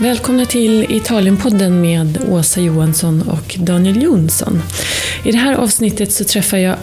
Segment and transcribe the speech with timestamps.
[0.00, 4.62] Välkomna till Italienpodden med Åsa Johansson och Daniel Jonsson.
[5.24, 6.76] I det här avsnittet så träffar jag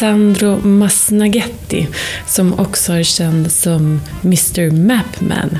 [0.00, 1.88] Alessandro Masnaghetti
[2.26, 5.58] som också är känd som Mr Mapman.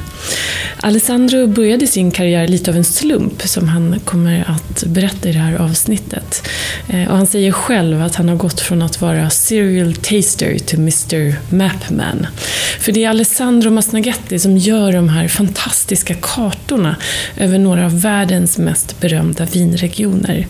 [0.77, 5.39] Alessandro började sin karriär lite av en slump som han kommer att berätta i det
[5.39, 6.49] här avsnittet.
[6.89, 10.79] Eh, och han säger själv att han har gått från att vara serial taster till
[10.79, 12.27] Mr Mapman.
[12.79, 16.97] För det är Alessandro Masnaghetti som gör de här fantastiska kartorna
[17.37, 20.47] över några av världens mest berömda vinregioner.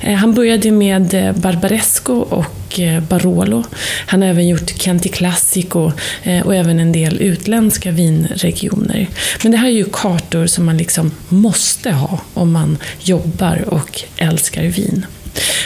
[0.00, 3.64] Eh, han började med eh, Barbaresco och och eh, Barolo.
[4.06, 5.92] Han har även gjort Chianti Classico
[6.22, 9.08] eh, och även en del utländska vinregioner.
[9.42, 14.02] Men det här är ju kartor som man liksom måste ha om man jobbar och
[14.16, 15.06] älskar vin.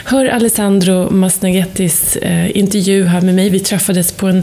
[0.04, 3.50] Hör Alessandro Masnaghettis eh, intervju här med mig.
[3.50, 4.42] Vi träffades på en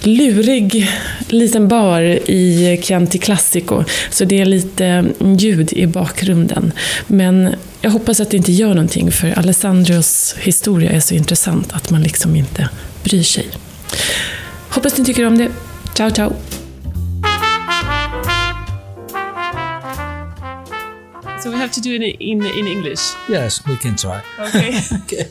[0.00, 0.90] lurig
[1.28, 5.04] liten bar i Chianti Classico, så det är lite
[5.38, 6.72] ljud i bakgrunden.
[7.06, 11.90] Men jag hoppas att det inte gör någonting, för Alessandros historia är så intressant att
[11.90, 12.68] man liksom inte
[13.04, 13.46] bryr sig.
[14.68, 15.48] Hoppas ni tycker om det.
[15.94, 16.53] Ciao, ciao!
[21.44, 23.12] So we have to do it in in English.
[23.28, 24.22] Yes, we can try.
[24.38, 24.80] Okay.
[25.02, 25.28] okay.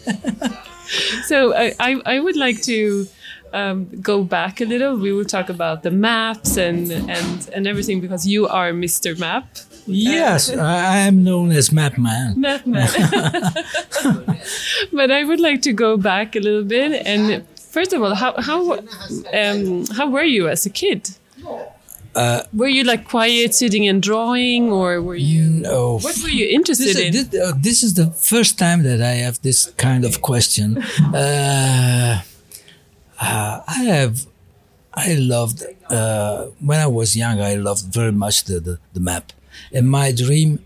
[1.26, 1.74] so I,
[2.06, 3.08] I would like to
[3.52, 4.96] um, go back a little.
[4.96, 9.18] We will talk about the maps and and and everything because you are Mr.
[9.18, 9.58] Map.
[9.88, 12.40] Yes, uh, I am known as Map Man.
[12.40, 12.88] Map Man.
[14.94, 18.36] but I would like to go back a little bit and first of all, how
[18.38, 18.78] how
[19.34, 21.10] um, how were you as a kid?
[22.16, 25.44] Uh, were you like quiet, sitting and drawing, or were you?
[25.44, 26.00] No.
[26.00, 27.12] What were you interested this, in?
[27.14, 30.78] This, uh, this, is the first time that I have this kind of question.
[31.14, 32.22] uh,
[33.20, 34.28] uh I have,
[34.94, 37.42] I loved uh, when I was young.
[37.42, 39.34] I loved very much the, the, the map,
[39.72, 40.60] and my dream.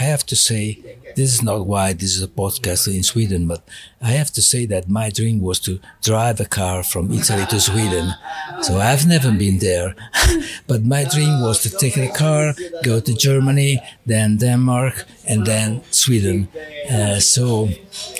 [0.00, 0.78] I have to say
[1.16, 3.66] this is not why this is a podcast in Sweden, but
[4.00, 7.60] I have to say that my dream was to drive a car from Italy to
[7.60, 8.14] Sweden.
[8.62, 9.96] So I've never been there,
[10.68, 12.54] but my dream was to take a car,
[12.84, 16.46] go to Germany, then Denmark, and then Sweden.
[16.88, 17.66] Uh, so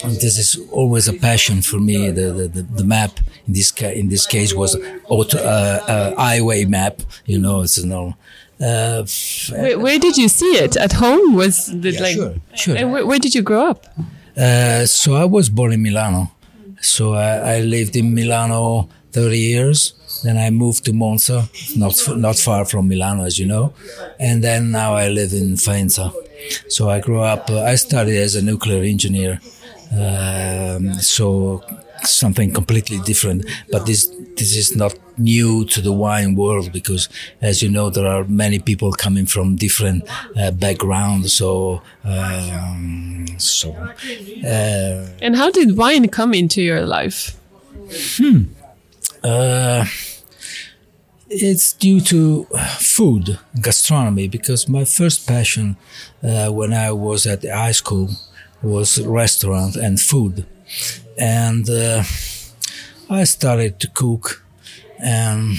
[0.05, 2.11] this is always a passion for me.
[2.11, 4.77] The, the, the, the map in this, ca- in this case was
[5.09, 7.03] auto, uh, uh, highway map.
[7.25, 8.15] You know, it's no,
[8.61, 9.07] uh,
[9.51, 10.77] where, where, did you see it?
[10.77, 11.35] At home?
[11.35, 12.15] Was the, yeah, like?
[12.15, 12.77] Sure, sure.
[12.77, 13.87] And where, where did you grow up?
[14.37, 16.33] Uh, so I was born in Milano.
[16.81, 19.95] So I, I, lived in Milano 30 years.
[20.23, 23.73] Then I moved to Monza, not not far from Milano, as you know.
[24.19, 26.13] And then now I live in Faenza.
[26.69, 27.51] So I grew up.
[27.51, 29.41] Uh, I studied as a nuclear engineer.
[29.93, 31.63] Um, so
[32.03, 33.45] something completely different.
[33.71, 37.09] But this this is not new to the wine world because,
[37.41, 40.05] as you know, there are many people coming from different
[40.37, 41.33] uh, backgrounds.
[41.35, 43.73] So, um, so.
[43.73, 47.37] Uh, and how did wine come into your life?
[48.17, 48.43] Hmm.
[49.23, 49.85] Uh,
[51.31, 52.45] it's due to
[52.79, 55.77] food, gastronomy, because my first passion
[56.23, 58.11] uh, when I was at the high school
[58.63, 60.47] was restaurant and food.
[61.19, 62.03] And uh,
[63.11, 64.45] I started to cook,
[65.01, 65.57] and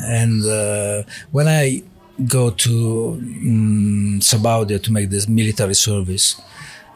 [0.00, 1.82] and uh, when I
[2.28, 6.40] go to um, Sabaudia to make this military service,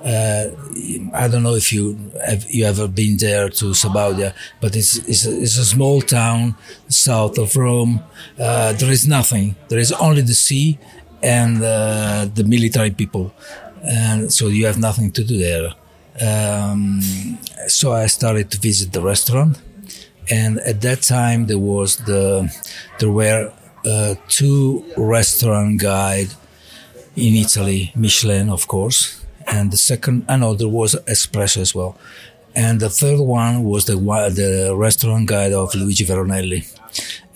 [0.05, 0.49] uh,
[1.15, 5.27] I don't know if you have you ever been there to Sabaudia, but it's it's
[5.27, 6.55] a, it's a small town
[6.89, 8.01] south of Rome.
[8.39, 9.57] Uh, there is nothing.
[9.69, 10.79] There is only the sea
[11.23, 13.33] and uh, the military people,
[13.83, 15.73] and so you have nothing to do there.
[16.21, 17.01] Um,
[17.69, 19.61] so I started to visit the restaurant,
[20.31, 22.51] and at that time there was the
[22.99, 23.53] there were
[23.85, 26.29] uh, two restaurant guide
[27.15, 31.97] in Italy, Michelin, of course, and the second, I know there was espresso as well,
[32.55, 36.67] and the third one was the the restaurant guide of Luigi Veronelli,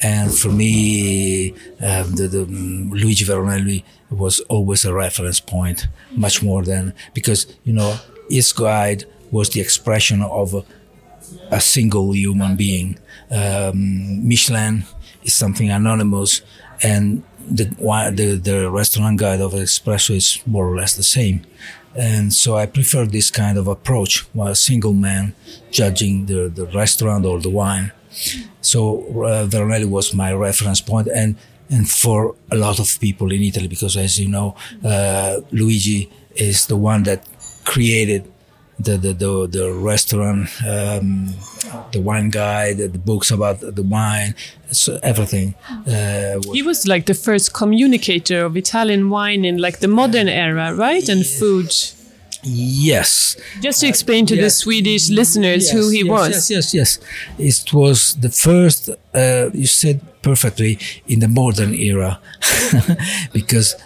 [0.03, 6.63] and for me, um, the, the Luigi Veronelli was always a reference point, much more
[6.63, 7.97] than because you know
[8.29, 10.67] his guide was the expression of
[11.51, 12.99] a, single human being.
[13.31, 14.85] Um, Michelin
[15.23, 16.43] is something anonymous,
[16.83, 21.45] and the, the, the restaurant guide of Espresso is more or less the same.
[21.95, 25.35] And so I prefer this kind of approach, while a single man
[25.71, 27.93] judging the, the restaurant or the wine.
[28.61, 31.37] So uh, Veronelli was my reference point, and
[31.71, 36.67] and for a lot of people in Italy, because as you know, uh, Luigi is
[36.67, 37.25] the one that
[37.65, 38.31] created
[38.83, 41.35] the the the, the restaurant, um,
[41.93, 44.35] the wine guide, the, the, books about the wine,
[44.71, 45.55] so everything.
[45.87, 50.75] Uh, he was like the first communicator of Italian wine in like the modern era,
[50.75, 51.09] right?
[51.09, 51.73] And food.
[52.43, 53.37] Yes.
[53.61, 54.45] Just to explain to yes.
[54.45, 56.51] the Swedish listeners yes, who he yes, was.
[56.51, 56.99] Yes, yes,
[57.39, 57.65] yes.
[57.65, 62.19] It was the first, uh, you said perfectly, in the modern era.
[63.33, 63.77] because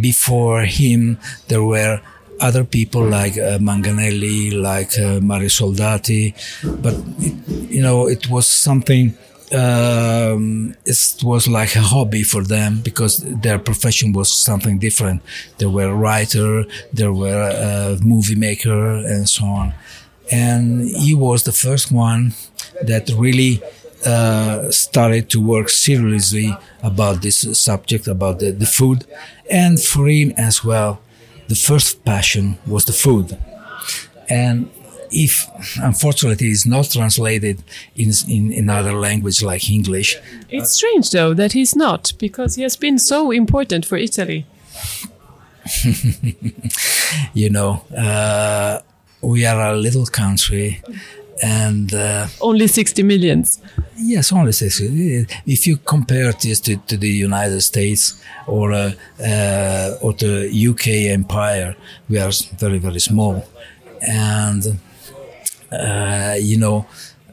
[0.00, 1.18] before him,
[1.48, 2.00] there were
[2.40, 6.34] other people like uh, Manganelli, like uh, Mario Soldati.
[6.82, 9.16] But, it, you know, it was something
[9.52, 15.22] um, it was like a hobby for them because their profession was something different.
[15.58, 19.74] There were a writer, there were a movie maker, and so on.
[20.32, 22.34] And he was the first one
[22.82, 23.62] that really
[24.04, 29.04] uh, started to work seriously about this subject, about the, the food.
[29.50, 31.00] And for him as well,
[31.48, 33.38] the first passion was the food.
[34.28, 34.70] And
[35.10, 35.48] if
[35.80, 37.62] unfortunately it's not translated
[37.94, 40.16] in, in another language like English.
[40.50, 44.46] It's strange though that he's not because he has been so important for Italy.
[47.34, 48.80] you know, uh,
[49.22, 50.82] we are a little country
[51.42, 53.60] and uh, only 60 millions.
[53.96, 55.26] Yes, only 60.
[55.46, 61.12] If you compare this to, to the United States or uh, uh, or the UK
[61.12, 61.76] empire,
[62.08, 63.44] we are very very small,
[64.00, 64.78] and
[65.74, 66.86] uh, you know,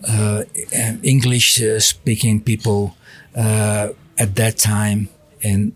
[0.07, 0.43] uh,
[1.03, 2.95] English speaking people
[3.35, 5.09] uh, at that time
[5.43, 5.73] and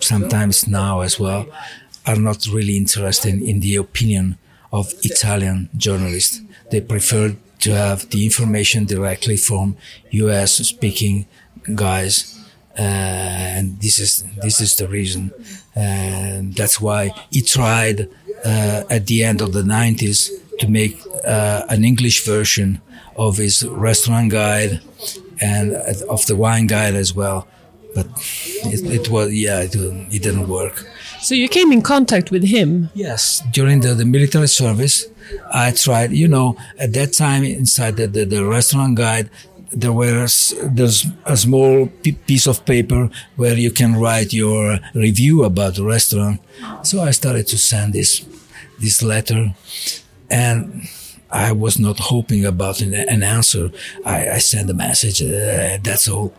[0.00, 1.46] sometimes now as well
[2.06, 4.38] are not really interested in the opinion
[4.72, 6.40] of Italian journalists.
[6.70, 9.76] They prefer to have the information directly from
[10.10, 11.26] US speaking
[11.74, 12.36] guys.
[12.78, 15.32] Uh, and this is this is the reason.
[15.74, 18.08] And that's why he tried
[18.44, 22.80] uh, at the end of the 90s to make uh, an English version
[23.16, 24.80] of his restaurant guide
[25.40, 25.74] and
[26.08, 27.46] of the wine guide as well.
[27.94, 28.06] But
[28.64, 30.86] it, it was, yeah, it, it, didn't work.
[31.20, 32.88] So you came in contact with him?
[32.94, 33.42] Yes.
[33.50, 35.06] During the, the military service,
[35.52, 39.30] I tried, you know, at that time inside the, the, the restaurant guide,
[39.72, 41.86] there was there's a small
[42.26, 46.40] piece of paper where you can write your review about the restaurant.
[46.82, 48.26] So I started to send this
[48.80, 49.54] this letter
[50.28, 50.88] and
[51.30, 53.70] I was not hoping about an, an answer.
[54.04, 55.22] I, I, sent a message.
[55.22, 56.34] Uh, that's all.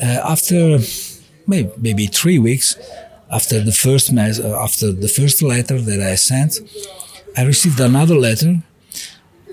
[0.00, 0.78] Uh, after
[1.46, 2.76] maybe, maybe, three weeks,
[3.32, 6.60] after the first mes- uh, after the first letter that I sent,
[7.38, 8.52] I received another letter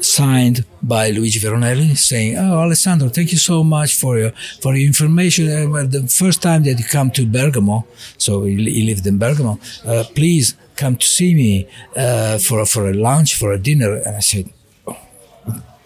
[0.01, 4.87] signed by Luigi Veronelli saying, "Oh, Alessandro, thank you so much for your for your
[4.87, 5.43] information.
[5.51, 7.85] Uh, the first time that you come to Bergamo,
[8.17, 11.51] so he, he lived in Bergamo, uh, please come to see me
[11.95, 14.45] uh, for for a lunch, for a dinner." And I said,
[14.87, 14.97] oh,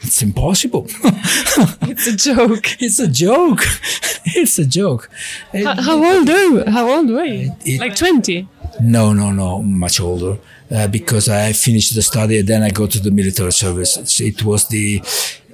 [0.06, 0.84] "It's impossible.
[1.92, 2.66] it's a joke.
[2.86, 3.64] it's a joke.
[4.40, 5.04] it's a joke."
[5.52, 6.64] How, how old are you?
[6.76, 7.52] How old were you?
[7.66, 8.48] It, like twenty?
[8.82, 10.38] No, no, no, much older.
[10.72, 14.20] Uh, because I finished the study and then I go to the military service.
[14.20, 15.02] It was the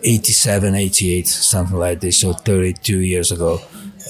[0.03, 2.19] 87, 88, something like this.
[2.19, 3.61] So 32 years ago.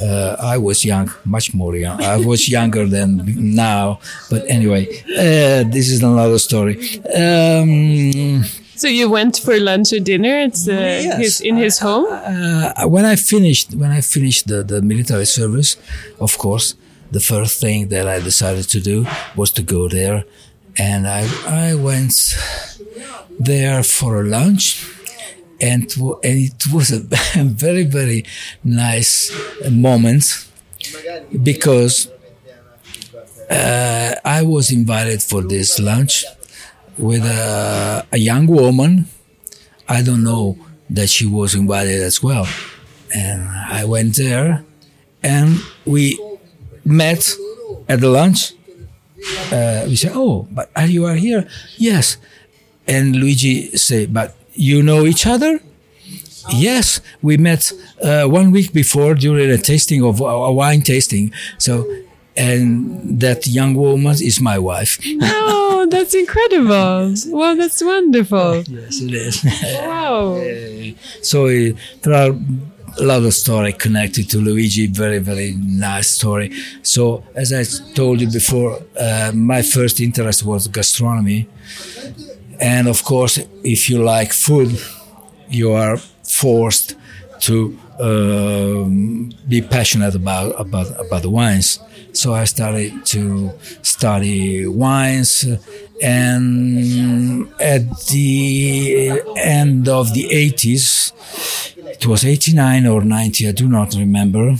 [0.01, 2.03] Uh, I was young, much more young.
[2.03, 3.23] I was younger than
[3.55, 3.99] now.
[4.29, 4.87] But anyway,
[5.17, 6.75] uh, this is another story.
[7.15, 8.43] Um,
[8.75, 11.17] so you went for lunch or dinner at uh, yes.
[11.17, 12.07] his, in his home?
[12.09, 15.77] Uh, when I finished, when I finished the, the military service,
[16.19, 16.75] of course,
[17.09, 20.25] the first thing that I decided to do was to go there
[20.77, 22.35] and I, I went
[23.39, 24.85] there for a lunch
[25.61, 26.99] and, and it was a
[27.43, 28.25] very, very
[28.63, 29.31] nice
[29.69, 30.47] moment
[31.43, 32.09] because
[33.49, 36.25] uh, I was invited for this lunch
[36.97, 39.07] with a, a young woman.
[39.87, 40.57] I don't know
[40.89, 42.47] that she was invited as well.
[43.13, 44.65] And I went there
[45.23, 46.19] and we
[46.83, 47.33] met
[47.87, 48.53] at the lunch
[49.51, 52.17] uh, we say, "Oh, but are you are here." Yes,
[52.87, 55.59] and Luigi say, "But you know each other?"
[56.53, 57.71] Yes, we met
[58.03, 61.33] uh, one week before during a tasting of a wine tasting.
[61.57, 61.85] So,
[62.37, 64.99] and that young woman is my wife.
[65.21, 67.15] Oh, that's incredible!
[67.27, 68.63] Wow, that's wonderful.
[68.67, 69.41] yes, it is.
[69.81, 70.37] Wow.
[71.21, 71.71] so uh,
[72.03, 72.35] there are
[72.97, 74.87] a lot of story connected to Luigi.
[74.87, 76.51] Very, very nice story.
[76.81, 81.47] So, as I told you before, uh, my first interest was gastronomy.
[82.59, 84.79] And of course, if you like food,
[85.49, 86.95] you are forced
[87.41, 91.79] to um, be passionate about, about, about the wines.
[92.13, 95.45] So I started to study wines
[96.01, 101.11] and at the end of the 80s,
[101.95, 104.55] it was 89 or 90, I do not remember,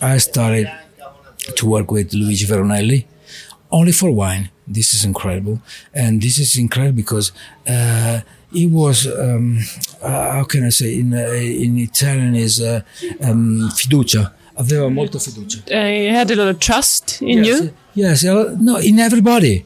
[0.00, 0.70] I started
[1.56, 3.06] to work with Luigi Veronelli
[3.70, 4.50] only for wine.
[4.66, 5.60] This is incredible.
[5.94, 7.32] And this is incredible because
[7.68, 8.20] uh,
[8.52, 9.58] he was, um,
[10.02, 11.18] uh, how can I say, in, uh,
[11.64, 12.82] in Italian is uh,
[13.22, 14.32] um, fiducia.
[14.56, 15.62] Aveva molto fiducia.
[15.70, 17.74] I had a lot of trust in yes, you.
[17.94, 19.64] Yes, no, in everybody,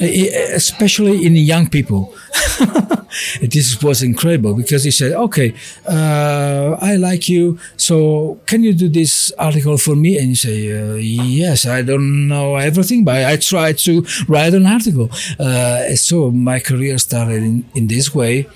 [0.00, 2.14] especially in young people.
[3.40, 5.54] this was incredible because he said, "Okay,
[5.88, 10.58] uh, I like you, so can you do this article for me?" And you say,
[10.72, 16.30] uh, "Yes, I don't know everything, but I try to write an article." Uh, so
[16.30, 18.46] my career started in, in this way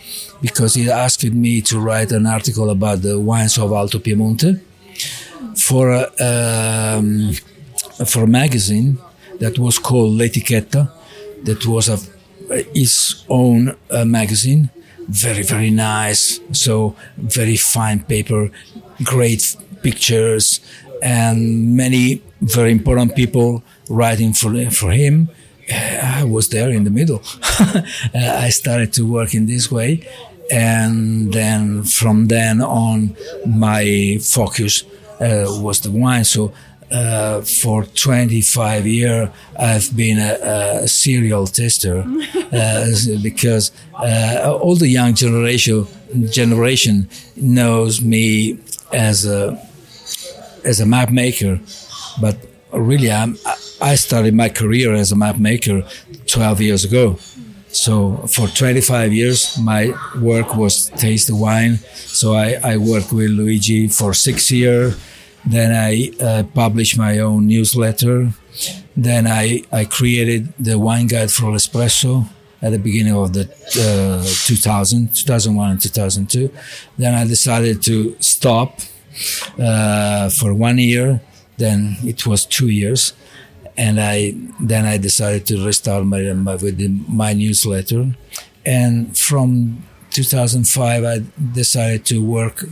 [0.40, 4.60] because he asked me to write an article about the wines of Alto Piemonte
[5.56, 7.32] for a, um,
[8.06, 8.98] for a magazine
[9.38, 10.90] that was called L'Etichetta,
[11.44, 11.98] that was a
[12.74, 14.70] his own uh, magazine.
[15.08, 16.40] Very, very nice.
[16.52, 18.50] So very fine paper,
[19.02, 20.60] great pictures,
[21.02, 25.28] and many very important people writing for for him.
[25.72, 27.22] I was there in the middle.
[28.14, 30.06] I started to work in this way,
[30.50, 33.16] and then from then on,
[33.46, 34.82] my focus
[35.20, 36.24] uh, was the wine.
[36.24, 36.52] So
[36.90, 39.28] uh, for 25 years,
[39.58, 42.04] I've been a, a serial tester
[42.52, 42.86] uh,
[43.22, 45.86] because uh, all the young generation
[46.30, 48.58] generation knows me
[48.92, 49.56] as a
[50.64, 51.60] as a map maker,
[52.20, 52.36] but
[52.72, 53.36] really, I'm,
[53.80, 55.82] I started my career as a map maker
[56.26, 57.16] 12 years ago.
[57.72, 61.76] So for 25 years, my work was taste the wine.
[61.94, 64.98] So I, I worked with Luigi for six years
[65.44, 68.32] then I uh, published my own newsletter.
[68.96, 72.26] Then I, I created the wine guide for Espresso
[72.62, 76.50] at the beginning of the uh, 2000, 2001 and 2002.
[76.98, 78.80] Then I decided to stop
[79.58, 81.20] uh, for one year.
[81.56, 83.14] Then it was two years.
[83.76, 86.58] And I, then I decided to restart my, my
[87.08, 88.14] my newsletter.
[88.66, 91.22] And from 2005, I
[91.54, 92.64] decided to work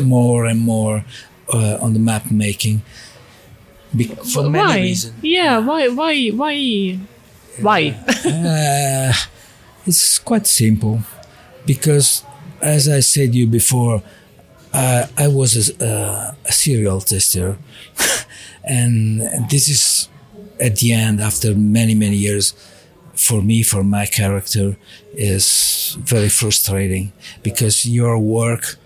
[0.00, 1.04] more and more
[1.52, 2.82] uh, on the map making
[3.96, 4.48] Be- for why?
[4.48, 5.14] many reasons.
[5.22, 6.98] Yeah, why, why, why,
[7.60, 7.96] why?
[8.26, 9.12] uh,
[9.86, 11.00] it's quite simple
[11.64, 12.22] because,
[12.60, 14.02] as I said you before,
[14.72, 17.56] uh, I was a, a serial tester,
[18.64, 20.08] and this is
[20.60, 22.52] at the end after many many years.
[23.14, 24.76] For me, for my character,
[25.14, 27.12] is very frustrating
[27.42, 28.76] because your work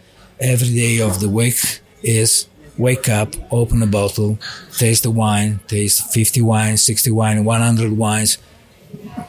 [0.40, 2.46] every day of the week is
[2.78, 4.38] wake up, open a bottle,
[4.76, 8.38] taste the wine, taste 50 wines, 60 wines, 100 wines,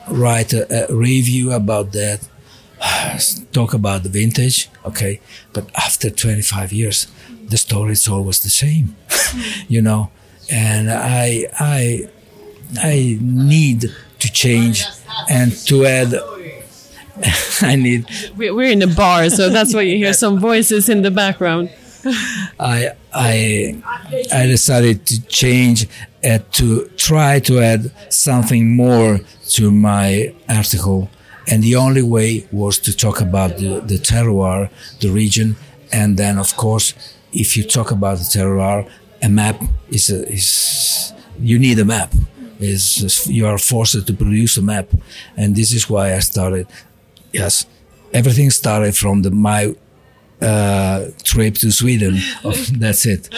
[0.10, 2.28] write a, a review about that,
[3.52, 5.20] talk about the vintage, okay?
[5.52, 7.08] But after 25 years,
[7.48, 8.96] the story is always the same,
[9.68, 10.12] you know?
[10.52, 12.10] And I, I,
[12.82, 14.86] I need to change
[15.30, 16.14] and to add
[17.62, 18.08] I need.
[18.36, 21.70] We're in a bar, so that's why you hear some voices in the background.
[22.60, 23.82] I I
[24.32, 25.88] I decided to change
[26.22, 29.20] and to try to add something more
[29.50, 31.10] to my article,
[31.48, 34.70] and the only way was to talk about the, the terroir,
[35.00, 35.56] the region,
[35.92, 36.94] and then of course,
[37.32, 38.90] if you talk about the terroir,
[39.22, 42.14] a map is a, is you need a map.
[42.60, 44.88] Is you are forced to produce a map,
[45.36, 46.68] and this is why I started.
[47.34, 47.66] Yes,
[48.14, 49.76] everything started from the my
[50.44, 52.18] uh, trip to Sweden.
[52.44, 53.30] oh, that's it.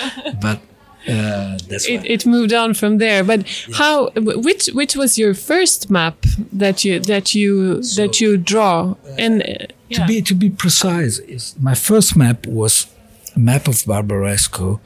[0.41, 0.59] But
[1.07, 3.23] uh, that's it, it, moved on from there.
[3.23, 4.09] But how?
[4.15, 6.15] Which which was your first map
[6.51, 8.95] that you that you so, that you draw?
[9.17, 9.45] And uh,
[9.87, 9.99] yeah.
[9.99, 12.87] to be to be precise, my first map was
[13.35, 14.79] a map of Barbaresco.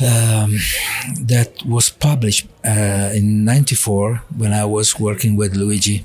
[0.00, 0.56] Um,
[1.20, 6.04] that was published uh, in '94 when I was working with Luigi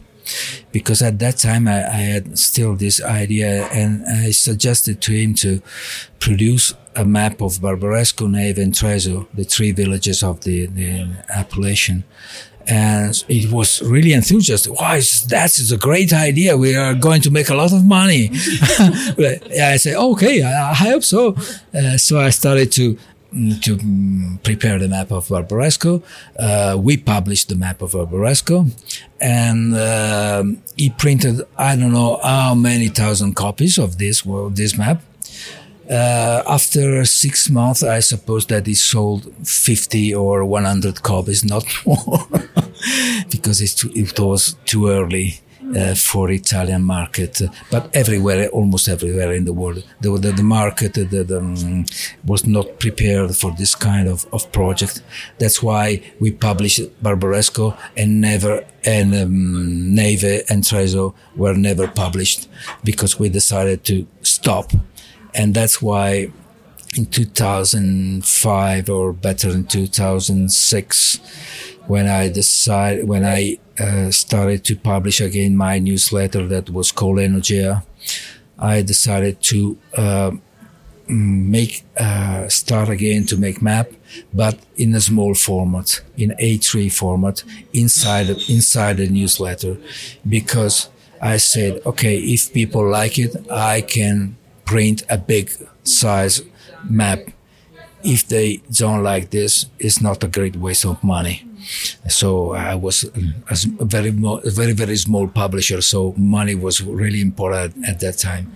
[0.72, 5.34] because at that time I, I, had still this idea and I suggested to him
[5.36, 5.62] to
[6.20, 12.04] produce a map of Barbaresco, Neive and Treiso, the three villages of the, the appellation.
[12.68, 14.80] And it was really enthusiastic.
[14.80, 16.56] Wow, that's a great idea.
[16.56, 18.30] We are going to make a lot of money.
[18.34, 21.36] I said, okay, I, I hope so.
[21.74, 22.98] Uh, so I started to
[23.32, 26.04] to prepare the map of Barbaresco.
[26.38, 28.70] Uh, we published the map of Barbaresco
[29.20, 30.44] and uh,
[30.76, 35.02] he printed, I don't know how many thousand copies of this, this map.
[35.90, 42.28] Uh, after six months, I suppose that he sold 50 or 100 copies, not more,
[43.30, 45.42] because too, it was too early
[45.76, 50.94] uh, for Italian market, but everywhere, almost everywhere in the world, the, the, the market
[50.94, 51.86] the, the, um,
[52.26, 55.02] was not prepared for this kind of, of project.
[55.40, 62.50] That's why we published Barbaresco and never, and um, Neive and Treiso were never published
[62.84, 64.72] because we decided to stop.
[65.34, 66.32] And that's why
[66.98, 71.20] in 2005 or better in 2006,
[71.88, 77.18] when I decided, when I uh, started to publish again my newsletter that was called
[77.18, 77.84] Enogea,
[78.60, 80.32] I decided to uh,
[81.08, 83.92] make uh, start again to make map,
[84.34, 89.78] but in a small format, in A3 format, inside inside the newsletter,
[90.28, 90.90] because
[91.22, 95.52] I said, okay, if people like it, I can print a big
[95.84, 96.42] size
[96.90, 97.20] map.
[98.04, 101.46] If they don't like this, it's not a great waste of money.
[102.08, 103.34] So I was um,
[103.80, 105.82] a very, very, very small publisher.
[105.82, 108.52] So money was really important at that time.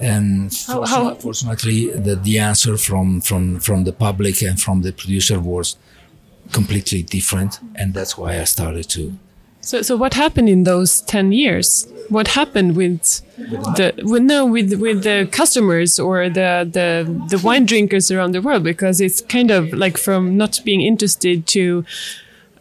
[0.00, 1.14] And how, how?
[1.14, 5.76] fortunately, the, the answer from, from, from the public and from the producer was
[6.52, 7.60] completely different.
[7.74, 9.18] And that's why I started to.
[9.60, 11.86] So, so what happened in those 10 years?
[12.08, 17.66] What happened with the, with, no, with, with the customers or the, the, the wine
[17.66, 18.62] drinkers around the world?
[18.62, 21.84] Because it's kind of like from not being interested to,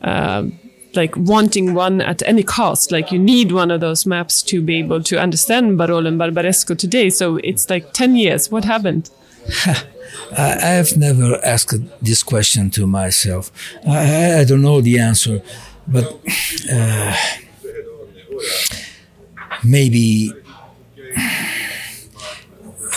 [0.02, 2.92] like wanting one at any cost.
[2.92, 6.78] Like you need one of those maps to be able to understand Barolo and Barbaresco
[6.78, 7.10] today.
[7.10, 8.52] So it's like 10 years.
[8.52, 9.10] What happened?
[10.38, 13.52] I have never asked this question to myself.
[13.88, 15.42] I, I don't know the answer,
[15.88, 16.20] but
[16.72, 17.16] uh,
[19.64, 20.34] maybe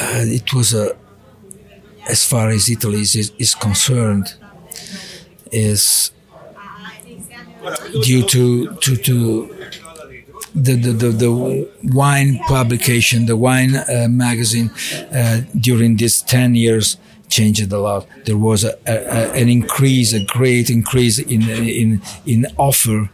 [0.00, 0.96] uh, it was a,
[2.08, 4.34] as far as Italy is, is concerned,
[5.52, 6.10] is
[8.02, 9.48] due to to to
[10.54, 14.70] the, the, the, the wine publication, the wine uh, magazine
[15.12, 16.96] uh, during these 10 years
[17.28, 18.06] changed a lot.
[18.24, 23.10] There was a, a, an increase, a great increase in, in, in offer.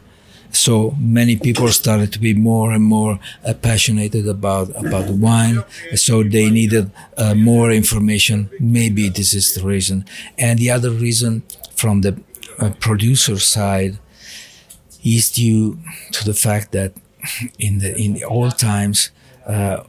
[0.51, 5.63] So many people started to be more and more uh, passionate about, about wine.
[5.95, 8.49] So they needed uh, more information.
[8.59, 10.07] Maybe this is the reason.
[10.39, 11.43] And the other reason
[11.75, 12.19] from the
[12.59, 13.99] uh, producer side,
[15.07, 15.79] is due
[16.13, 16.93] to the fact that
[17.59, 19.11] in the in the old times,
[19.47, 19.85] uh,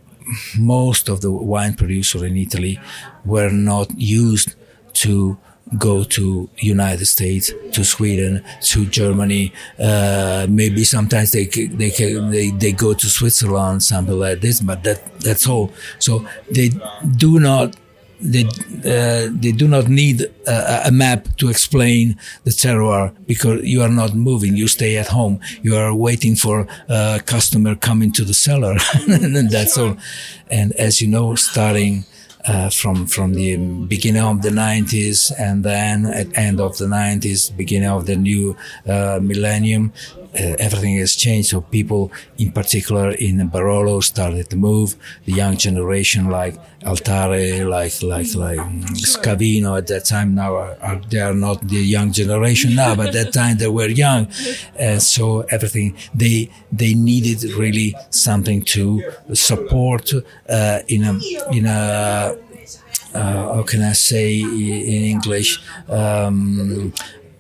[0.58, 2.80] most of the wine producers in Italy
[3.26, 4.56] were not used
[4.94, 5.38] to
[5.78, 9.52] go to United States, to Sweden, to Germany.
[9.78, 14.62] Uh, maybe sometimes they they they they go to Switzerland, something like this.
[14.62, 15.72] But that that's all.
[16.00, 16.72] So they
[17.18, 17.76] do not
[18.20, 23.82] they uh, they do not need a, a, map to explain the terroir because you
[23.82, 24.56] are not moving.
[24.56, 25.40] You stay at home.
[25.62, 28.78] You are waiting for a customer coming to the cellar,
[29.08, 29.98] and that's all.
[30.50, 32.06] And as you know, starting
[32.48, 37.56] uh, from from the beginning of the 90s and then at end of the 90s,
[37.56, 38.56] beginning of the new
[38.88, 39.92] uh, millennium,
[40.34, 41.50] uh, everything has changed.
[41.50, 44.96] So people, in particular in Barolo, started to move.
[45.26, 46.56] The young generation, like
[46.88, 48.60] Altare, like like like
[48.96, 53.08] Scavino, at that time now are, are, they are not the young generation now, but
[53.08, 54.28] at that time they were young,
[54.76, 59.02] and so everything they they needed really something to
[59.34, 60.14] support
[60.50, 61.14] uh, in a
[61.52, 62.38] in a
[63.14, 65.60] uh, how can I say in English?
[65.90, 66.94] Um,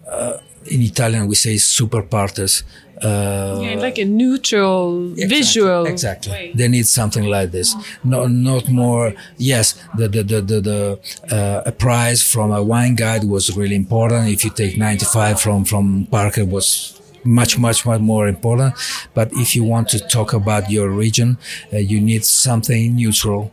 [0.09, 2.63] uh, in Italian, we say super partes.
[3.01, 5.85] Uh, yeah, like a neutral exactly, visual.
[5.85, 6.31] Exactly.
[6.31, 6.51] Way.
[6.55, 7.75] They need something like this.
[8.03, 9.13] Not not more.
[9.37, 10.99] Yes, the the the the, the
[11.35, 14.29] uh, a prize from a wine guide was really important.
[14.29, 16.96] If you take ninety five from from Parker was
[17.27, 18.73] much, much, much more important.
[19.13, 21.37] But if you want to talk about your region,
[21.73, 23.51] uh, you need something neutral.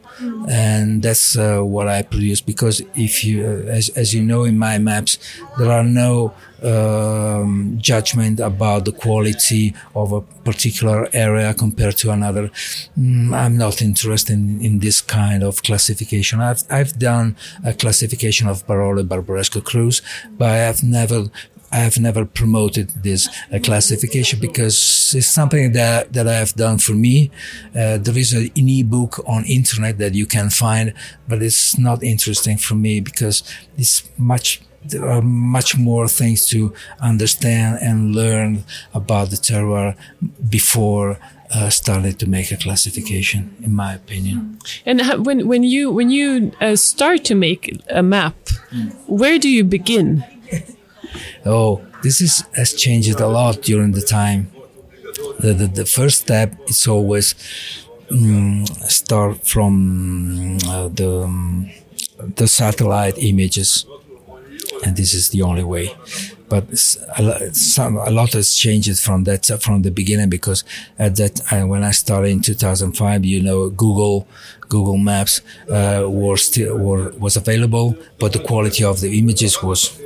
[0.48, 4.56] And that's uh, what I produce because if you, uh, as, as you know in
[4.58, 5.18] my maps,
[5.58, 6.32] there are no
[6.64, 12.48] um, judgment about the quality of a particular area compared to another.
[12.98, 16.40] Mm, I'm not interested in, in, this kind of classification.
[16.40, 20.00] I've, I've done a classification of Barolo Barbaresco Crus,
[20.38, 21.26] but I have never
[21.74, 26.78] I have never promoted this uh, classification because it's something that, that I have done
[26.78, 27.32] for me.
[27.74, 30.94] Uh, there is an e-book on internet that you can find,
[31.26, 33.42] but it's not interesting for me because
[33.76, 39.96] it's much there are much more things to understand and learn about the terroir
[40.50, 41.18] before
[41.54, 44.58] uh, started to make a classification, in my opinion.
[44.84, 48.36] And when when you when you uh, start to make a map,
[48.70, 48.94] mm.
[49.06, 50.22] where do you begin?
[51.46, 54.50] oh, this is, has changed a lot during the time.
[55.40, 57.34] The, the, the first step is always
[58.10, 61.70] um, start from uh, the um,
[62.36, 63.86] the satellite images,
[64.84, 65.90] and this is the only way
[66.54, 70.62] but a, some, a lot has changed from that from the beginning because
[71.00, 74.28] at that uh, when I started in 2005, you know, Google
[74.68, 80.00] Google Maps uh, were still were, was available, but the quality of the images was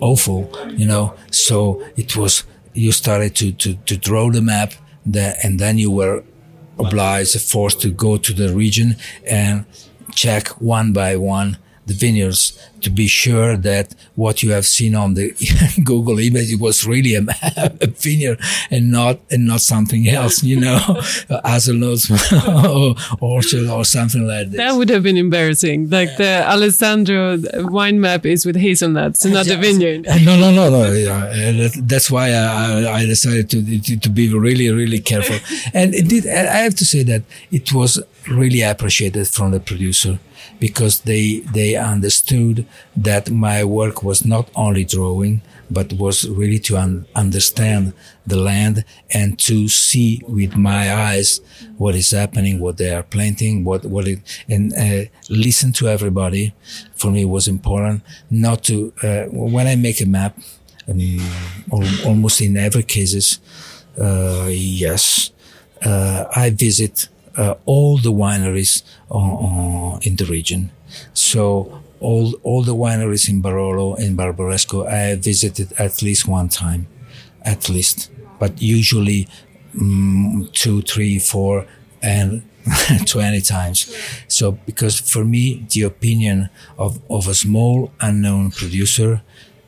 [0.00, 1.14] awful, you know.
[1.30, 4.72] So it was you started to to, to draw the map,
[5.04, 6.24] that, and then you were
[6.78, 9.66] obliged, forced to go to the region and
[10.14, 15.14] check one by one the vineyards to be sure that what you have seen on
[15.14, 15.32] the
[15.84, 17.20] Google image it was really a,
[17.56, 20.78] a, vineyard and not and not something else, you know,
[21.44, 22.10] hazelnuts
[22.46, 24.56] or orchard or something like that.
[24.56, 25.90] That would have been embarrassing.
[25.90, 30.06] Like the Alessandro wine map is with hazelnuts, not a vineyard.
[30.06, 30.92] Uh, no, no, no, no.
[30.92, 35.36] Yeah, uh, that's why I, I decided to, to, to be really, really careful.
[35.72, 36.26] and indeed.
[36.26, 40.18] I have to say that it was really appreciated from the producer
[40.60, 46.76] because they they understood that my work was not only drawing but was really to
[46.76, 47.92] un- understand
[48.26, 51.40] the land and to see with my eyes
[51.76, 56.54] what is happening, what they are planting, what what it and uh, listen to everybody.
[56.94, 60.38] For me, was important not to uh, when I make a map.
[60.88, 61.18] Um,
[62.04, 63.40] almost in every cases,
[64.00, 65.32] uh, yes,
[65.84, 67.08] uh, I visit
[67.66, 68.82] all the wineries
[70.06, 70.70] in the region.
[71.14, 76.86] So all all the wineries in Barolo and Barbaresco I visited at least one time,
[77.42, 79.28] at least, but usually
[79.80, 81.66] um, two, three, four,
[82.02, 82.42] and
[83.06, 83.94] 20 times.
[84.28, 89.22] So, because for me, the opinion of, of a small unknown producer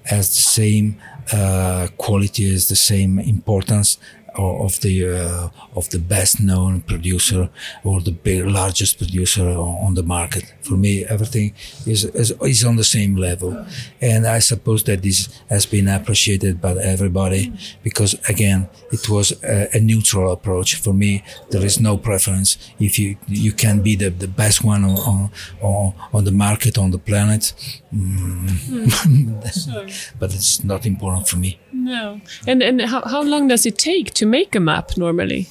[0.04, 1.00] has the same
[1.32, 3.98] uh, quality, has the same importance
[4.38, 7.50] of the uh, of the best known producer
[7.84, 10.44] or the big, largest producer on the market.
[10.62, 11.54] For me, everything
[11.86, 13.66] is, is, is on the same level,
[14.00, 19.68] and I suppose that this has been appreciated by everybody because again, it was a,
[19.76, 20.76] a neutral approach.
[20.76, 22.58] For me, there is no preference.
[22.78, 26.90] If you you can be the, the best one on, on on the market on
[26.90, 27.52] the planet,
[27.94, 28.48] mm.
[28.48, 30.12] mm.
[30.18, 31.58] but it's not important for me.
[31.72, 35.48] No, and and how how long does it take to make a map normally?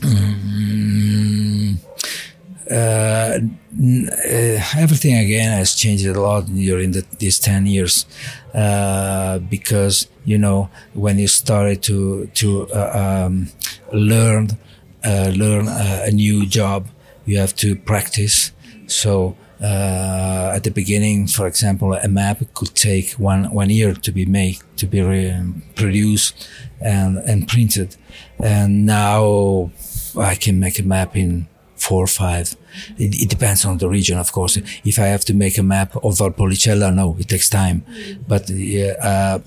[0.00, 1.78] Mm,
[2.70, 3.38] uh, uh,
[4.76, 8.06] everything again has changed a lot during the, these 10 years.
[8.54, 13.48] Uh, because you know when you started to to uh, um,
[13.92, 14.48] learn
[15.04, 16.86] uh, learn a new job
[17.24, 18.52] you have to practice.
[18.86, 24.12] So uh, at the beginning, for example, a map could take one one year to
[24.12, 25.00] be made, to be
[25.74, 26.48] produced
[26.80, 27.96] and and printed,
[28.42, 29.70] and now
[30.18, 31.46] I can make a map in
[31.76, 32.56] four or five.
[32.96, 34.56] It, it, depends on the region, of course.
[34.84, 37.84] If I have to make a map of Valpolicella, no, it takes time.
[38.28, 39.38] But uh,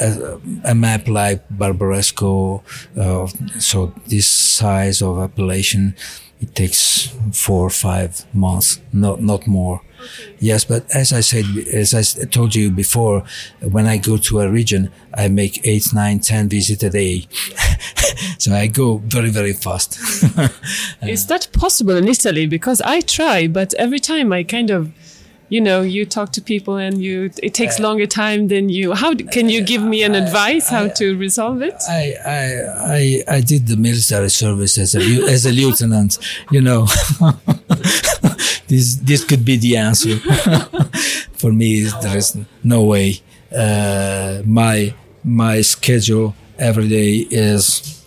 [0.00, 2.62] a, a, map like Barbaresco,
[2.96, 3.26] uh,
[3.58, 5.96] so this size of appellation,
[6.40, 9.82] it takes four or five months, not not more.
[10.00, 10.36] Okay.
[10.38, 13.22] Yes, but as I said, as I told you before,
[13.60, 17.26] when I go to a region, I make eight, nine, ten visits a day.
[18.38, 19.98] so I go very, very fast.
[21.02, 22.46] Is that possible in Italy?
[22.46, 24.90] Because I try, but every time I kind of
[25.50, 28.94] you know you talk to people and you it takes longer time than you.
[28.94, 31.74] How can you give me an advice how to resolve it?
[31.88, 32.44] I, I
[32.96, 35.00] i i did the military service as a
[35.34, 36.18] as a lieutenant
[36.50, 36.86] you know.
[38.70, 40.16] This this could be the answer.
[41.40, 43.20] For me there is no way.
[43.52, 48.04] Uh, my my schedule every day is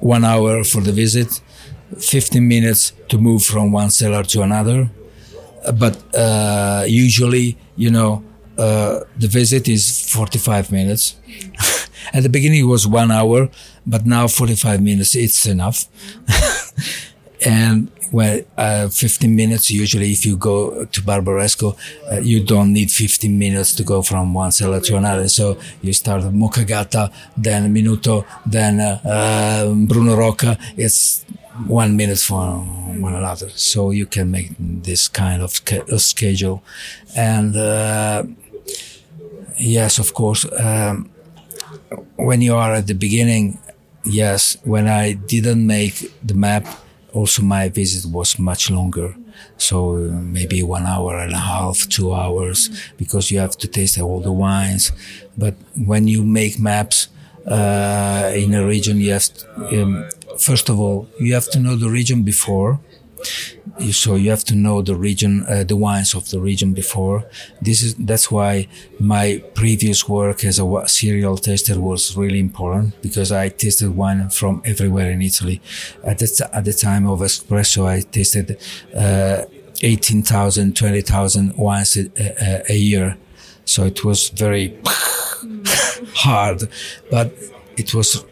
[0.00, 1.40] one hour for the visit
[1.98, 4.90] 15 minutes to move from one cellar to another
[5.72, 8.22] but uh, usually, you know,
[8.58, 11.16] uh, the visit is 45 minutes.
[12.12, 13.50] At the beginning, it was one hour,
[13.86, 15.86] but now 45 minutes, it's enough.
[17.44, 21.76] and well, uh, 15 minutes usually if you go to Barbaresco,
[22.10, 25.28] uh, you don't need 15 minutes to go from one cellar to another.
[25.28, 30.58] So you start Moccagatta, then Minuto, then uh, uh, Bruno Rocca.
[30.76, 31.24] It's
[31.66, 33.48] one minute from one another.
[33.50, 35.50] So you can make this kind of
[36.00, 36.62] schedule.
[37.16, 38.24] And uh,
[39.58, 41.10] yes, of course, um,
[42.16, 43.58] when you are at the beginning,
[44.04, 46.66] yes, when I didn't make the map,
[47.16, 49.14] also my visit was much longer.
[49.58, 49.98] So uh,
[50.38, 54.32] maybe one hour and a half, two hours, because you have to taste all the
[54.32, 54.92] wines.
[55.36, 55.54] But
[55.86, 57.08] when you make maps
[57.46, 59.92] uh, in a region, you have to, um,
[60.38, 62.78] first of all you have to know the region before
[63.90, 67.24] so you have to know the region, uh, the wines of the region before.
[67.60, 73.32] This is that's why my previous work as a serial taster was really important because
[73.32, 75.60] I tasted wine from everywhere in Italy.
[76.04, 78.58] At the at the time of espresso, I tasted
[78.96, 79.44] uh,
[79.82, 83.16] 18,000, 20,000 wines a, a, a year.
[83.64, 84.78] So it was very
[86.14, 86.62] hard,
[87.10, 87.34] but
[87.76, 88.24] it was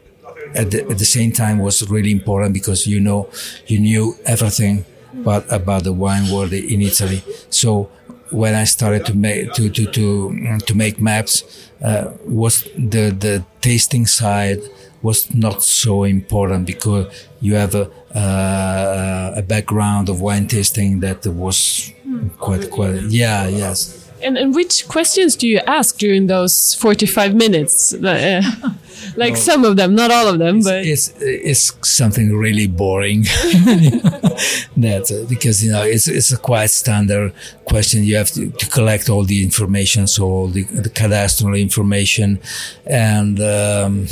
[0.55, 3.29] at the, at the same time was really important because you know
[3.67, 7.23] you knew everything but about the wine world in Italy.
[7.51, 7.90] So
[8.31, 11.45] when I started to make to to to to make maps,
[11.83, 14.61] uh, was the the tasting side
[15.03, 17.07] was not so important because
[17.40, 21.93] you have a uh, a background of wine tasting that was
[22.38, 24.01] quite quite yeah yes.
[24.23, 27.93] And, and which questions do you ask during those 45 minutes?
[29.16, 32.66] Like no, some of them, not all of them, it's, but it's it's something really
[32.66, 33.22] boring.
[34.77, 37.33] that uh, because you know it's it's a quite standard
[37.64, 38.05] question.
[38.05, 42.40] You have to, to collect all the information, so all the, the cadastral information,
[42.87, 43.40] and.
[43.40, 44.07] Um,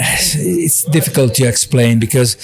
[0.00, 2.36] it's difficult to explain because,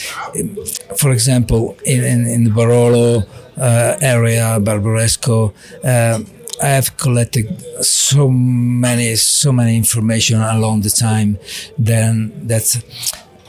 [0.97, 5.53] for example, in, in, in the Barolo uh, area, Barbaresco,
[5.85, 6.19] uh,
[6.63, 11.39] I have collected so many, so many information along the time.
[11.79, 12.83] Then that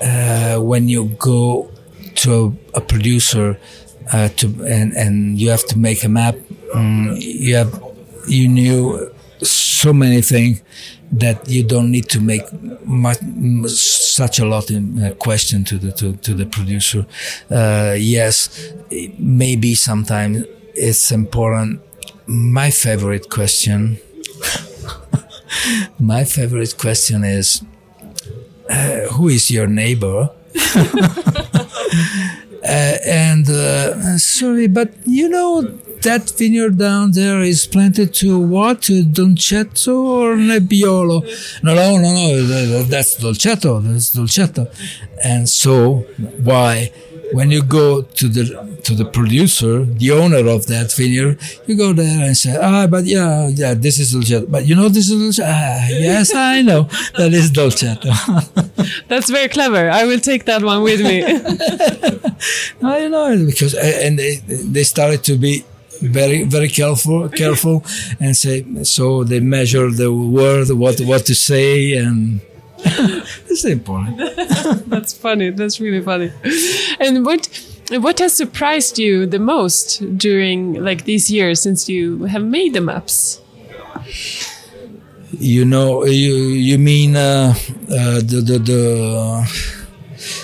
[0.02, 1.72] uh, when you go
[2.16, 3.60] to a, a producer
[4.12, 6.36] uh, to and and you have to make a map,
[6.74, 7.84] um, you have
[8.28, 10.62] you knew so many things
[11.12, 12.44] that you don't need to make
[12.86, 13.20] much,
[13.68, 17.06] such a lot in uh, question to the to, to the producer.
[17.52, 18.74] Uh, yes,
[19.20, 21.82] maybe sometimes it's important
[22.28, 23.98] my favorite question
[26.00, 27.62] my favorite question is
[28.70, 30.30] uh, who is your neighbor?
[32.66, 35.62] Uh, and uh, sorry but you know
[36.02, 38.82] that vineyard down there is planted to what?
[38.84, 41.22] To dolcetto or nebbiolo?
[41.62, 44.66] No no no no that's dolcetto that's dolcetto.
[45.24, 46.06] And so
[46.44, 46.92] why
[47.34, 51.94] when you go to the to the producer, the owner of that vineyard, you go
[51.94, 54.50] there and say, ah, but yeah, yeah, this is Dolcetto.
[54.50, 55.48] But you know, this is Dolcetto.
[55.48, 56.90] Ah, yes, I know.
[57.18, 58.12] That is Dolcetto.
[59.08, 59.90] That's very clever.
[59.90, 61.24] I will take that one with me.
[62.84, 65.64] I know because and they, they started to be
[66.02, 67.84] very very careful careful
[68.20, 72.42] and say so they measure the word what what to say and
[73.50, 74.18] it's important.
[74.88, 75.50] That's funny.
[75.50, 76.32] That's really funny.
[77.00, 77.50] And what
[77.92, 82.82] what has surprised you the most during like these years since you have made the
[82.82, 83.42] maps?
[85.40, 87.56] You know, you you mean uh,
[87.90, 89.74] uh, the the the.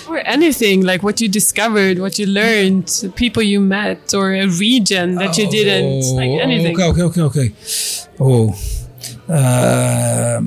[0.08, 5.14] Or anything like what you discovered, what you learned, people you met, or a region
[5.14, 6.74] that you didn't, like oh, anything.
[6.74, 7.52] Okay, okay, okay, okay.
[8.20, 8.54] Oh,
[9.28, 10.40] uh,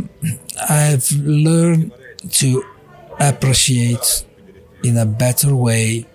[0.69, 1.91] I've learned
[2.31, 2.63] to
[3.19, 4.25] appreciate
[4.83, 6.05] in a better way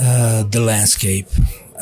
[0.00, 1.28] uh, the landscape.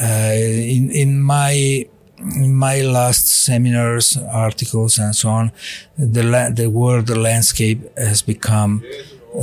[0.00, 1.86] Uh, in in my
[2.18, 5.52] in my last seminars, articles, and so on,
[5.98, 8.82] the la- the word landscape has become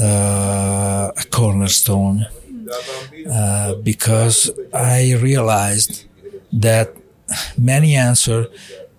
[0.02, 2.26] uh, a cornerstone
[3.32, 6.06] uh, because I realized
[6.54, 6.96] that
[7.58, 8.48] many answer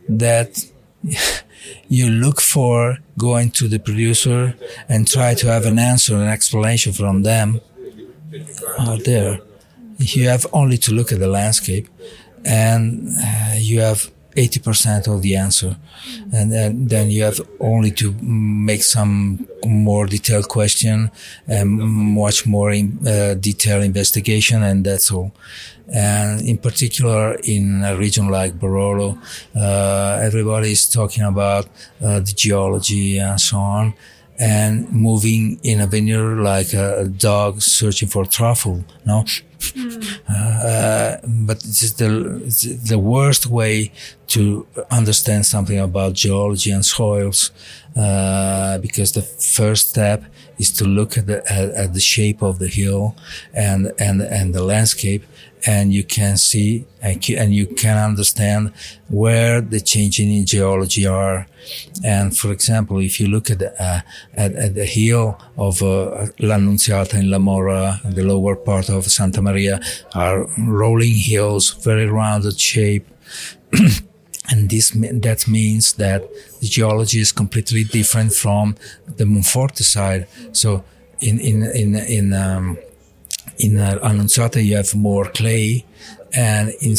[0.09, 0.65] that
[1.89, 4.55] you look for going to the producer
[4.89, 7.61] and try to have an answer, an explanation from them
[8.79, 9.41] are there.
[9.99, 11.89] You have only to look at the landscape
[12.45, 15.77] and uh, you have 80% of the answer.
[16.33, 21.11] And then, then you have only to make some more detailed question
[21.47, 25.33] and much more in, uh, detailed investigation and that's all.
[25.93, 29.19] And in particular, in a region like Barolo,
[29.55, 31.67] uh, everybody is talking about
[32.03, 33.95] uh, the geology and so on.
[34.39, 38.83] And moving in a vineyard like a, dog searching for truffle.
[39.05, 39.19] No,
[40.29, 43.93] uh, but this is the it's the worst way
[44.29, 47.53] to understand something about geology and soils
[47.97, 50.25] uh, because the first step
[50.59, 53.15] is to look at the at, at the shape of the hill
[53.53, 55.25] and and and the landscape
[55.67, 58.73] and you can see and you can understand
[59.09, 61.47] where the changes in geology are.
[62.05, 64.01] And for example, if you look at the, uh,
[64.35, 69.43] at, at, the hill of uh, L'Annunziata in La Morra, the lower part of Santa
[69.43, 69.81] Maria,
[70.15, 73.07] are rolling hills, very rounded shape.
[74.51, 76.23] and this that means that
[76.61, 80.27] the geology is completely different from the Monforte side.
[80.53, 80.85] So
[81.21, 82.79] in in in in um,
[83.59, 85.85] in uh, Annunziata you have more clay
[86.35, 86.97] and in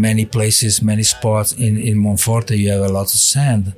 [0.00, 3.74] many places, many spots in, in Monforte, you have a lot of sand.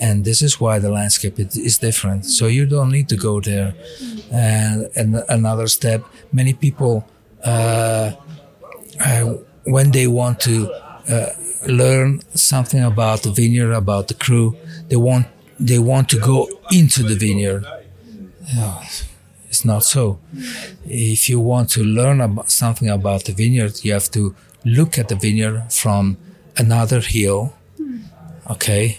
[0.00, 2.24] And this is why the landscape is different.
[2.24, 3.74] So you don't need to go there.
[4.32, 7.06] And, and another step, many people,
[7.44, 8.12] uh,
[9.04, 10.72] uh, when they want to
[11.08, 11.26] uh,
[11.66, 14.56] learn something about the vineyard, about the cru
[14.88, 15.26] they want,
[15.58, 17.66] they want to go into the vineyard.
[19.54, 20.18] It's not so.
[20.84, 25.06] If you want to learn about something about the vineyard, you have to look at
[25.06, 26.16] the vineyard from
[26.56, 27.52] another hill.
[28.50, 28.98] Okay.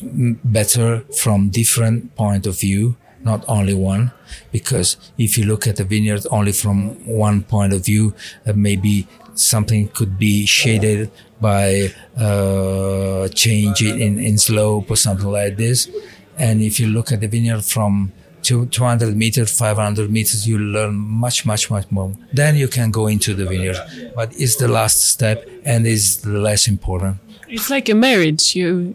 [0.00, 4.12] Better from different point of view, not only one.
[4.50, 8.14] Because if you look at the vineyard only from one point of view,
[8.46, 11.10] uh, maybe something could be shaded
[11.42, 15.90] by uh, change in, in slope or something like this.
[16.38, 21.46] And if you look at the vineyard from 200 meters, 500 meters, you learn much,
[21.46, 22.12] much, much more.
[22.32, 23.78] Then you can go into the vineyard.
[24.14, 27.18] But it's the last step and is the less important.
[27.48, 28.56] It's like a marriage.
[28.56, 28.94] You,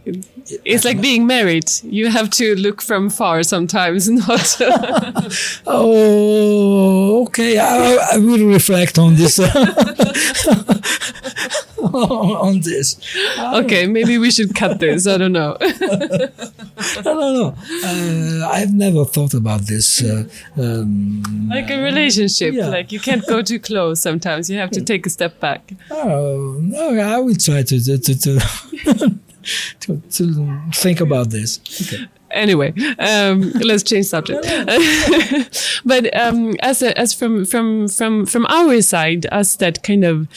[0.66, 1.70] it's like being married.
[1.84, 4.58] You have to look from far sometimes, not.
[5.68, 7.58] oh, okay.
[7.58, 9.40] I, I, will reflect on this.
[11.80, 12.98] on this.
[13.38, 15.06] Okay, maybe we should cut this.
[15.08, 15.58] I don't know.
[15.62, 16.30] no,
[17.04, 17.56] no, no.
[17.84, 20.04] Uh, I've never thought about this.
[20.04, 22.54] Uh, um, like a relationship.
[22.54, 22.68] Yeah.
[22.68, 24.02] Like you can't go too close.
[24.02, 25.72] Sometimes you have to take a step back.
[25.92, 27.00] Oh no!
[27.00, 28.40] I will try to to to,
[29.82, 31.60] to, to think about this.
[31.82, 34.44] Okay anyway um, let's change subject
[35.86, 40.28] but um, as a, as from from from from our side us that kind of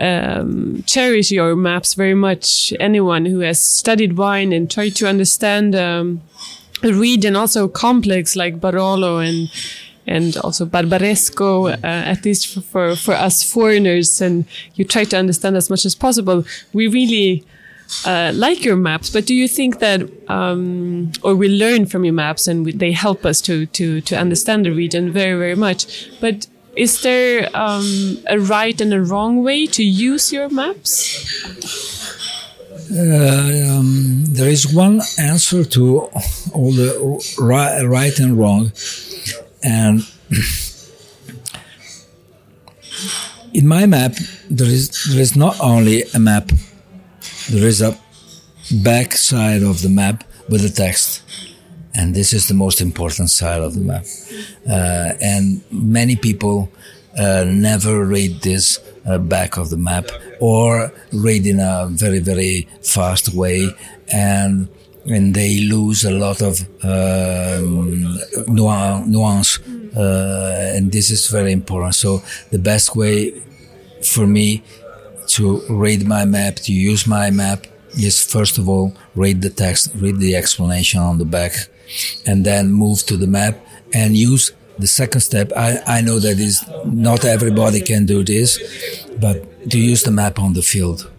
[0.00, 2.72] um, cherish your maps very much.
[2.78, 6.20] Anyone who has studied wine and tried to understand um,
[6.82, 9.50] a region also complex like Barolo and
[10.06, 15.18] and also Barbaresco, uh, at least for, for, for, us foreigners, and you try to
[15.18, 16.46] understand as much as possible.
[16.72, 17.44] We really
[18.04, 22.14] uh, like your maps, but do you think that, um, or we learn from your
[22.14, 26.10] maps and we, they help us to, to, to understand the region very, very much.
[26.20, 26.46] But
[26.76, 30.94] is there um, a right and a wrong way to use your maps?
[32.90, 36.08] Uh, um, there is one answer to
[36.54, 38.72] all the right, right and wrong,
[39.62, 40.08] and
[43.52, 44.14] in my map
[44.48, 46.50] there is there is not only a map,
[47.50, 47.98] there is a
[48.82, 51.22] back side of the map with the text
[51.98, 54.04] and this is the most important side of the map.
[54.68, 56.70] Uh, and many people
[57.18, 60.06] uh, never read this uh, back of the map
[60.40, 63.68] or read in a very very fast way,
[64.12, 64.68] and
[65.06, 69.58] and they lose a lot of um, nuance.
[69.96, 71.94] Uh, and this is very important.
[71.94, 73.42] So the best way
[74.04, 74.62] for me
[75.28, 79.90] to read my map, to use my map, is first of all read the text,
[79.96, 81.52] read the explanation on the back
[82.26, 83.58] and then move to the map
[83.94, 85.52] and use the second step.
[85.56, 88.58] I, I know that is not everybody can do this,
[89.20, 91.10] but to use the map on the field.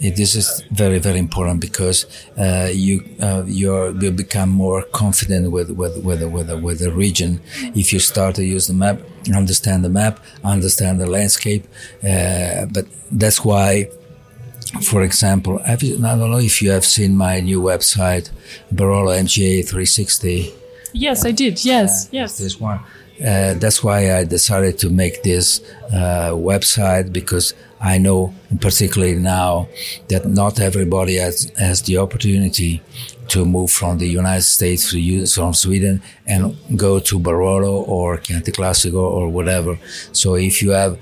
[0.00, 2.06] this is very very important because
[2.38, 7.40] uh, you uh, you become more confident with with with with, with the region
[7.74, 8.98] if you start to use the map,
[9.34, 11.64] understand the map, understand the landscape.
[12.02, 13.88] Uh, but that's why
[14.82, 18.30] for example, I don't know if you have seen my new website,
[18.74, 20.52] Barolo MGA 360.
[20.92, 21.64] Yes, I did.
[21.64, 22.38] Yes, uh, yes.
[22.38, 22.80] This one.
[23.20, 25.60] Uh, that's why I decided to make this
[25.90, 29.68] uh, website because I know, particularly now,
[30.08, 32.82] that not everybody has, has the opportunity
[33.28, 38.52] to move from the United States to from Sweden and go to Barolo or Chianti
[38.52, 39.78] Classico or whatever.
[40.12, 40.98] So if you have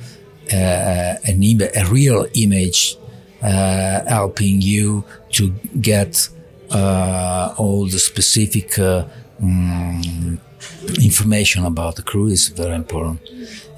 [0.53, 1.43] uh, an
[1.75, 2.97] a real image
[3.43, 6.29] uh, helping you to get
[6.71, 10.41] uh, all the specific um,
[11.03, 13.21] information about the cru is very important.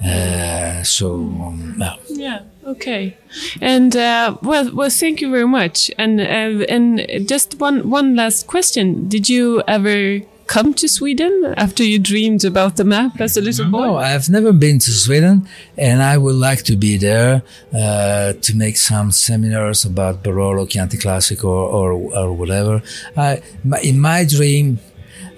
[0.05, 1.97] Uh, so um, yeah.
[2.09, 2.41] Yeah.
[2.67, 3.17] Okay.
[3.61, 5.91] And uh, well, well, thank you very much.
[5.99, 11.85] And uh, and just one one last question: Did you ever come to Sweden after
[11.85, 13.87] you dreamed about the map as a little boy?
[13.87, 15.47] No, I've never been to Sweden,
[15.79, 17.43] and I would like to be there
[17.73, 22.83] uh, to make some seminars about Barolo, Chianti Classic, or or, or whatever.
[23.17, 23.43] I,
[23.83, 24.81] in my dream,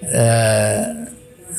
[0.03, 1.05] uh,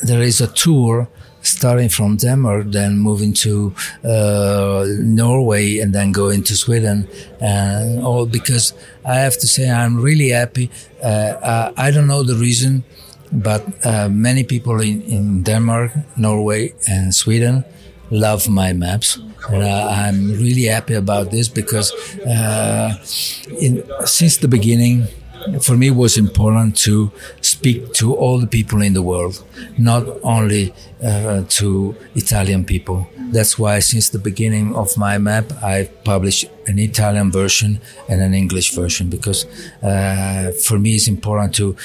[0.03, 1.07] there is a tour
[1.41, 3.73] starting from Denmark, then moving to
[4.03, 7.07] uh, Norway, and then going to Sweden,
[7.39, 8.73] and all because
[9.05, 10.69] I have to say I'm really happy.
[11.03, 12.83] Uh, I, I don't know the reason
[13.31, 17.63] but uh, many people in, in Denmark, Norway, and Sweden
[18.09, 19.17] love my maps.
[19.49, 22.95] And uh, I'm really happy about this because uh,
[23.59, 25.07] in, since the beginning,
[25.61, 27.11] for me, it was important to
[27.41, 29.43] speak to all the people in the world,
[29.77, 30.73] not only
[31.03, 33.07] uh, to Italian people.
[33.31, 37.79] That's why, since the beginning of my map, I published an Italian version
[38.09, 39.45] and an English version because
[39.81, 41.75] uh, for me, it's important to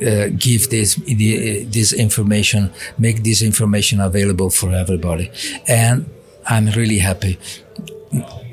[0.00, 5.30] uh, give this this information, make this information available for everybody,
[5.68, 6.06] and
[6.46, 7.38] I'm really happy.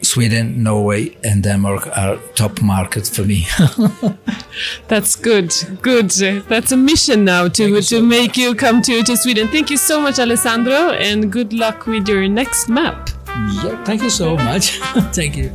[0.01, 3.47] Sweden, Norway, and Denmark are top markets for me.
[4.87, 5.53] That's good.
[5.81, 6.09] Good.
[6.49, 9.47] That's a mission now to to so make you come to, to Sweden.
[9.47, 13.09] Thank you so much, Alessandro, and good luck with your next map.
[13.63, 14.79] Yeah, thank you so much.
[15.13, 15.51] thank you.